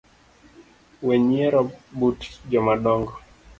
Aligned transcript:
Wenyiero 1.07 1.61
but 1.99 2.19
jomadongo 2.51 3.13